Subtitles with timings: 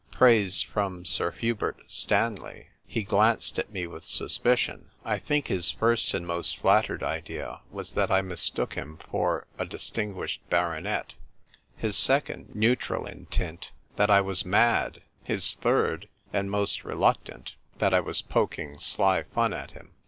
[0.11, 4.89] "Praise from Sir Hubert Stanley" He glanced at me with suspicion.
[5.05, 9.65] I think his first and most flattered idea was that I mistook him for a
[9.67, 11.13] distinguished baronet;
[11.77, 17.93] his second, neutral in tint, that I was mad; his third, and most reluctant, that
[17.93, 19.91] I was poking sly fun at him.